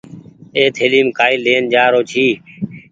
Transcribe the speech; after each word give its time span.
اي 0.55 0.63
ٿليم 0.77 1.07
ڪآئي 1.17 1.35
لين 1.45 1.63
آرو 1.85 2.01
ڇي۔ 2.11 2.27